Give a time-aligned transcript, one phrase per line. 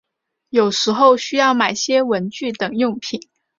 [0.49, 3.21] 有时候需要买些文具等用品